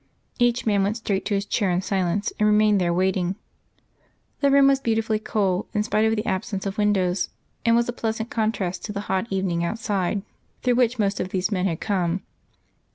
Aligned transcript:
Each 0.39 0.65
man 0.65 0.81
went 0.81 0.97
straight 0.97 1.25
to 1.25 1.35
his 1.35 1.45
chair 1.45 1.69
in 1.69 1.79
silence, 1.83 2.33
and 2.39 2.47
remained 2.47 2.81
there, 2.81 2.91
waiting. 2.91 3.35
The 4.39 4.49
room 4.49 4.65
was 4.65 4.79
beautifully 4.79 5.19
cool, 5.19 5.67
in 5.75 5.83
spite 5.83 6.05
of 6.05 6.15
the 6.15 6.25
absence 6.25 6.65
of 6.65 6.79
windows, 6.79 7.29
and 7.67 7.75
was 7.75 7.87
a 7.87 7.93
pleasant 7.93 8.31
contrast 8.31 8.83
to 8.85 8.91
the 8.93 9.01
hot 9.01 9.27
evening 9.29 9.63
outside 9.63 10.23
through 10.63 10.73
which 10.73 10.97
most 10.97 11.19
of 11.19 11.29
these 11.29 11.51
men 11.51 11.67
had 11.67 11.81
come. 11.81 12.23